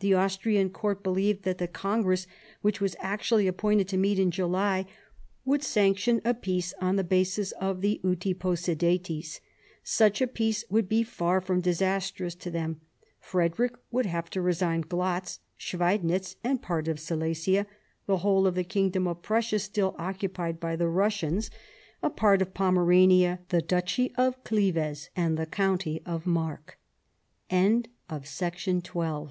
[0.00, 2.26] The Austrian court believed that the congress,
[2.62, 4.86] which was actually appointed to meet in July,
[5.44, 9.40] would sanction a peace on the basis of the" Uti possidetis."
[9.84, 12.80] Such a peace would be far from disastrous to them.
[13.20, 17.66] Frederick would have to resign Glatz, Schweidnitz, and part of Silesia,
[18.06, 21.50] the whole of the kingdom of Prussia still occupied by the Russians,
[22.02, 24.42] a part of 176 MARIA THERESA chap,
[25.20, 29.24] viii Pomerania, the